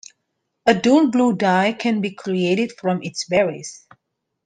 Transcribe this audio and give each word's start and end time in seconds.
A 0.65 0.73
dull 0.73 1.11
blue 1.11 1.35
dye 1.37 1.73
can 1.73 2.01
be 2.01 2.09
created 2.09 2.71
from 2.71 3.03
its 3.03 3.25
berries. 3.25 3.85